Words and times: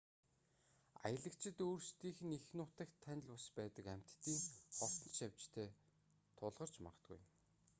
аялагчид 1.05 1.57
өөрсдийнх 1.67 2.19
нь 2.25 2.35
эх 2.37 2.45
нутагт 2.59 2.95
танил 3.05 3.27
бус 3.31 3.45
байдаг 3.59 3.85
амьтдын 3.95 4.37
хортон 4.77 5.11
шавжтай 5.17 5.67
тулгарч 6.37 6.75
магадгүй 6.83 7.17
юм 7.19 7.23